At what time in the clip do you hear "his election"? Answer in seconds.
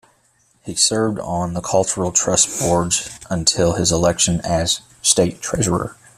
3.73-4.41